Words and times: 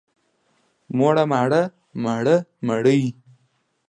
موړ، 0.97 1.15
ماړه، 1.31 1.61
مړه، 2.03 2.35
مړې. 2.67 3.01